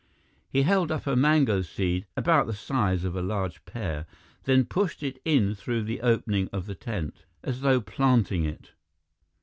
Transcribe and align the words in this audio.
He 0.49 0.63
held 0.63 0.91
up 0.91 1.05
a 1.05 1.15
mango 1.15 1.61
seed, 1.61 2.07
about 2.17 2.47
the 2.47 2.55
size 2.55 3.03
of 3.03 3.15
a 3.15 3.21
large 3.21 3.63
pear, 3.65 4.07
then 4.45 4.65
pushed 4.65 5.03
it 5.03 5.21
in 5.25 5.53
through 5.53 5.83
the 5.83 6.01
opening 6.01 6.49
of 6.51 6.65
the 6.65 6.73
tent, 6.73 7.25
as 7.43 7.61
though 7.61 7.81
planting 7.81 8.43
it. 8.43 8.71